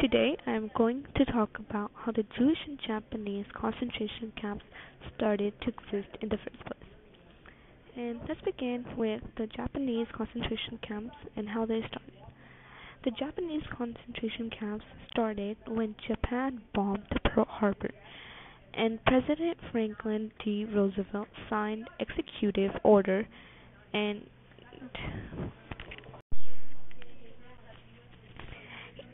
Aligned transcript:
Today 0.00 0.34
I 0.46 0.52
am 0.52 0.70
going 0.74 1.04
to 1.16 1.24
talk 1.26 1.58
about 1.58 1.90
how 1.94 2.10
the 2.10 2.24
Jewish 2.38 2.56
and 2.66 2.78
Japanese 2.86 3.44
concentration 3.52 4.32
camps 4.40 4.64
started 5.14 5.52
to 5.60 5.68
exist 5.68 6.16
in 6.22 6.30
the 6.30 6.38
first 6.38 6.58
place. 6.60 6.90
And 7.96 8.18
let's 8.26 8.40
begin 8.40 8.86
with 8.96 9.20
the 9.36 9.46
Japanese 9.48 10.06
concentration 10.16 10.78
camps 10.80 11.14
and 11.36 11.46
how 11.46 11.66
they 11.66 11.80
started. 11.80 12.14
The 13.04 13.10
Japanese 13.10 13.62
concentration 13.76 14.48
camps 14.58 14.86
started 15.10 15.58
when 15.68 15.94
Japan 16.08 16.62
bombed 16.74 17.04
Pearl 17.26 17.46
Harbor 17.46 17.90
and 18.72 19.04
President 19.04 19.58
Franklin 19.70 20.32
D. 20.42 20.64
Roosevelt 20.64 21.28
signed 21.50 21.88
Executive 21.98 22.72
Order 22.84 23.28
and 23.92 24.22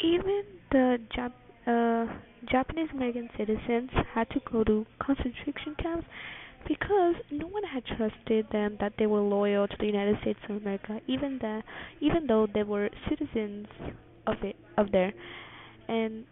even 0.00 0.42
the 0.70 0.98
Jap- 1.16 1.32
uh, 1.66 2.12
Japanese 2.50 2.88
American 2.92 3.28
citizens 3.36 3.91
had 4.12 4.28
to 4.30 4.41
go 4.50 4.62
to 4.64 4.86
concentration 5.00 5.74
camps 5.82 6.06
because 6.69 7.14
no 7.30 7.46
one 7.46 7.62
had 7.62 7.84
trusted 7.96 8.46
them 8.50 8.77
that 8.80 8.92
they 8.98 9.06
were 9.06 9.20
loyal 9.20 9.69
to 9.69 9.77
the 9.78 9.86
United 9.86 10.16
States 10.20 10.38
of 10.48 10.56
America, 10.56 11.00
even 11.06 11.38
that 11.41 11.62
even 12.00 12.27
though 12.27 12.46
they 12.52 12.62
were 12.62 12.88
citizens 13.09 13.66
of 14.27 14.36
it 14.42 14.56
of 14.77 14.91
there, 14.92 15.12
and 15.88 16.24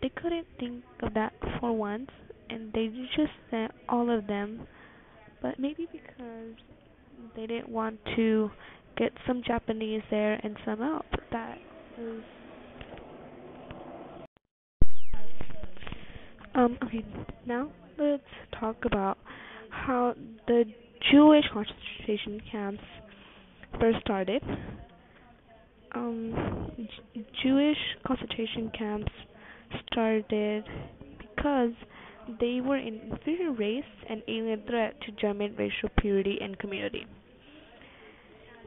they 0.00 0.08
couldn't 0.10 0.46
think 0.58 0.84
of 1.02 1.14
that 1.14 1.32
for 1.58 1.76
once, 1.76 2.10
and 2.48 2.72
they 2.72 2.88
just 3.16 3.32
sent 3.50 3.72
all 3.88 4.10
of 4.10 4.26
them. 4.26 4.66
But 5.40 5.58
maybe 5.58 5.88
because 5.90 6.54
they 7.34 7.46
didn't 7.46 7.68
want 7.68 7.98
to 8.16 8.50
get 8.96 9.12
some 9.26 9.42
Japanese 9.44 10.02
there 10.10 10.34
and 10.44 10.56
some 10.64 10.80
out. 10.80 11.06
That 11.32 11.58
was 11.98 12.22
Um, 16.54 16.78
okay, 16.84 17.04
now 17.46 17.70
let's 17.98 18.22
talk 18.60 18.76
about 18.84 19.18
how 19.70 20.14
the 20.46 20.64
Jewish 21.10 21.44
concentration 21.52 22.40
camps 22.50 22.82
first 23.80 23.98
started. 24.02 24.42
Um, 25.94 26.70
J- 26.76 27.26
Jewish 27.42 27.78
concentration 28.06 28.70
camps 28.76 29.12
started 29.90 30.64
because 31.18 31.72
they 32.40 32.60
were 32.60 32.76
an 32.76 33.00
inferior 33.10 33.52
race 33.52 33.84
and 34.08 34.22
alien 34.28 34.62
threat 34.68 34.94
to 35.02 35.12
German 35.12 35.54
racial 35.56 35.88
purity 35.98 36.38
and 36.40 36.58
community. 36.58 37.06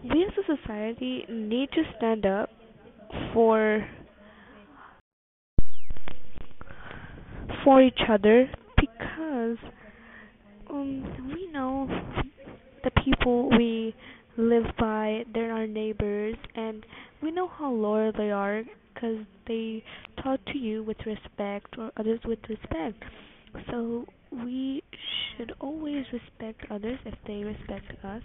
We 0.03 0.23
as 0.23 0.33
a 0.38 0.58
society 0.58 1.25
need 1.30 1.69
to 1.72 1.83
stand 1.97 2.25
up 2.25 2.50
for 3.33 3.88
for 7.66 7.81
each 7.81 7.99
other 8.09 8.49
because 8.77 9.58
um 10.69 11.03
we 11.33 11.52
know 11.52 11.88
the 12.85 12.91
people 13.03 13.49
we 13.57 13.94
live 14.38 14.66
by 14.80 15.23
they're 15.33 15.52
our 15.52 15.67
neighbors 15.67 16.35
and 16.55 16.85
we 17.22 17.31
know 17.31 17.47
how 17.47 17.72
loyal 17.72 18.13
they 18.17 18.31
are 18.31 18.63
because 18.95 19.17
they 19.47 19.83
talk 20.23 20.39
to 20.45 20.57
you 20.57 20.83
with 20.83 20.97
respect 21.05 21.75
or 21.77 21.91
others 21.97 22.19
with 22.25 22.39
respect. 22.49 23.03
So 23.69 24.05
we 24.31 24.83
should 25.38 25.53
always 25.59 26.05
respect 26.11 26.66
others 26.72 27.00
if 27.05 27.13
they 27.27 27.44
respect 27.44 27.91
us 28.03 28.22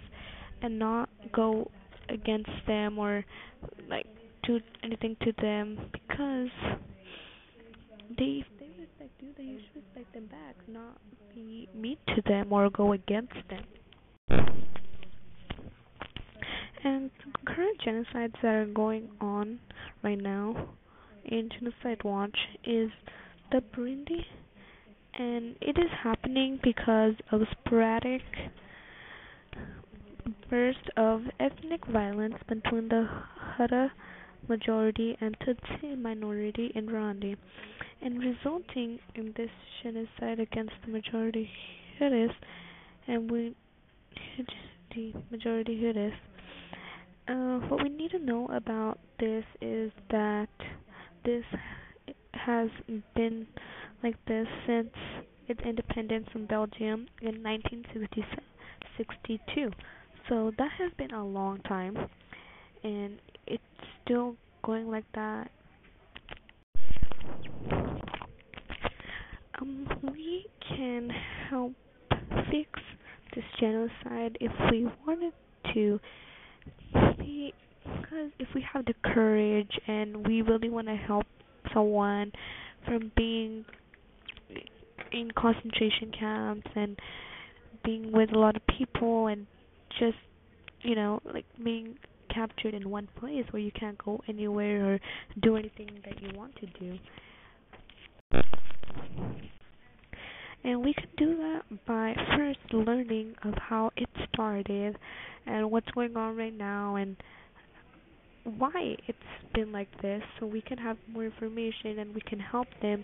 and 0.61 0.79
not 0.79 1.09
go 1.33 1.69
against 2.09 2.49
them 2.67 2.97
or 2.97 3.23
like 3.89 4.05
do 4.43 4.59
anything 4.83 5.15
to 5.21 5.33
them 5.41 5.77
because 5.91 6.49
they 8.17 8.43
respect 9.41 9.49
you, 9.49 9.59
should 9.73 9.83
respect 9.83 10.13
them 10.13 10.25
back, 10.27 10.55
not 10.67 10.97
be 11.33 11.69
mean 11.75 11.97
to 12.15 12.21
them 12.27 12.51
or 12.51 12.69
go 12.69 12.93
against 12.93 13.33
them. 13.49 13.63
And 16.83 17.11
current 17.45 17.79
genocides 17.85 18.33
that 18.41 18.45
are 18.45 18.65
going 18.65 19.09
on 19.19 19.59
right 20.03 20.19
now 20.19 20.69
in 21.25 21.49
Genocide 21.59 22.03
Watch 22.03 22.37
is 22.63 22.89
the 23.51 23.61
Burundi, 23.75 24.25
and 25.17 25.55
it 25.61 25.77
is 25.77 25.91
happening 26.03 26.59
because 26.63 27.13
of 27.31 27.41
sporadic 27.51 28.21
bursts 30.49 30.79
of 30.97 31.21
ethnic 31.39 31.85
violence 31.87 32.35
between 32.47 32.89
the 32.89 33.07
Hutu 33.59 33.91
majority 34.47 35.15
and 35.21 35.37
Tutsi 35.39 35.97
minority 35.97 36.71
in 36.73 36.87
Rwanda, 36.87 37.37
and 38.01 38.19
resulting 38.19 38.99
in 39.15 39.33
this 39.37 39.49
genocide 39.83 40.39
against 40.39 40.73
the 40.85 40.91
majority 40.91 41.49
Hutus 41.99 42.31
and 43.07 43.29
we 43.29 43.55
the 44.95 45.13
majority 45.29 45.79
Hutus. 45.81 46.13
Uh, 47.27 47.59
what 47.67 47.83
we 47.83 47.89
need 47.89 48.11
to 48.11 48.19
know 48.19 48.47
about 48.47 48.99
this 49.19 49.43
is 49.61 49.91
that 50.09 50.49
this 51.23 51.43
has 52.33 52.69
been 53.15 53.45
like 54.03 54.15
this 54.27 54.47
since 54.65 54.89
its 55.47 55.61
independence 55.65 56.27
from 56.31 56.45
Belgium 56.45 57.07
in 57.21 57.43
1962. 57.43 59.71
So 60.29 60.51
that 60.57 60.71
has 60.77 60.91
been 60.97 61.11
a 61.11 61.25
long 61.25 61.59
time, 61.59 61.97
and 62.83 63.17
it's 63.47 63.63
still 64.03 64.35
going 64.63 64.89
like 64.89 65.05
that. 65.15 65.49
Um, 69.61 69.87
we 70.11 70.45
can 70.67 71.09
help 71.49 71.73
fix 72.49 72.69
this 73.35 73.43
genocide 73.61 74.37
if 74.41 74.51
we 74.71 74.87
wanted 75.07 75.33
to. 75.73 75.99
Because 76.93 78.31
if 78.39 78.47
we 78.53 78.65
have 78.73 78.85
the 78.85 78.93
courage 79.13 79.71
and 79.87 80.27
we 80.27 80.41
really 80.41 80.69
want 80.69 80.87
to 80.87 80.95
help 80.95 81.25
someone 81.73 82.31
from 82.85 83.11
being 83.15 83.63
in 85.11 85.31
concentration 85.37 86.11
camps 86.17 86.67
and 86.75 86.97
being 87.85 88.11
with 88.11 88.33
a 88.33 88.37
lot 88.37 88.55
of 88.55 88.61
people 88.77 89.27
and 89.27 89.47
just 89.99 90.17
you 90.81 90.95
know 90.95 91.19
like 91.33 91.45
being 91.63 91.95
captured 92.33 92.73
in 92.73 92.89
one 92.89 93.07
place 93.19 93.43
where 93.51 93.61
you 93.61 93.71
can't 93.77 93.97
go 94.03 94.21
anywhere 94.27 94.93
or 94.93 94.99
do 95.41 95.55
anything 95.55 95.89
that 96.05 96.21
you 96.21 96.29
want 96.37 96.55
to 96.55 96.65
do. 96.79 96.97
And 100.63 100.83
we 100.83 100.93
can 100.93 101.07
do 101.17 101.37
that 101.37 101.85
by 101.87 102.13
first 102.37 102.59
learning 102.71 103.33
of 103.43 103.53
how 103.57 103.91
it 103.97 104.09
started 104.31 104.95
and 105.47 105.71
what's 105.71 105.89
going 105.91 106.15
on 106.15 106.37
right 106.37 106.55
now 106.55 106.95
and 106.95 107.15
why 108.43 108.95
it's 109.07 109.17
been 109.53 109.71
like 109.71 109.89
this 110.01 110.21
so 110.39 110.45
we 110.45 110.61
can 110.61 110.77
have 110.77 110.97
more 111.11 111.25
information 111.25 111.99
and 111.99 112.13
we 112.13 112.21
can 112.21 112.39
help 112.39 112.67
them 112.81 113.03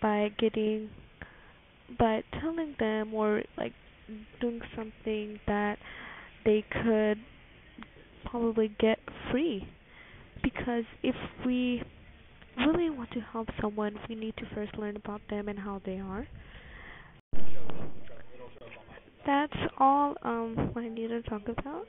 by 0.00 0.30
getting 0.38 0.88
by 1.98 2.22
telling 2.40 2.74
them 2.78 3.14
or 3.14 3.42
like 3.56 3.72
doing 4.40 4.60
something 4.76 5.40
that 5.46 5.78
they 6.44 6.64
could 6.70 7.18
probably 8.26 8.70
get 8.78 8.98
free. 9.30 9.66
Because 10.42 10.84
if 11.02 11.14
we 11.44 11.82
really 12.58 12.90
want 12.90 13.10
to 13.12 13.20
help 13.20 13.48
someone 13.60 13.98
we 14.08 14.14
need 14.14 14.34
to 14.36 14.44
first 14.54 14.76
learn 14.76 14.96
about 14.96 15.20
them 15.30 15.48
and 15.48 15.58
how 15.58 15.80
they 15.86 15.98
are 15.98 16.26
that's 19.28 19.52
all 19.78 20.14
um 20.22 20.72
I 20.76 20.88
need 20.88 21.08
to 21.08 21.22
talk 21.22 21.42
about. 21.48 21.86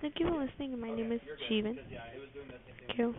Thank 0.00 0.14
you 0.20 0.26
for 0.28 0.38
listening. 0.44 0.78
My 0.80 0.90
name 0.90 1.12
is 1.12 1.20
Jeevan. 1.50 1.76
Thank 2.88 2.98
you. 2.98 3.14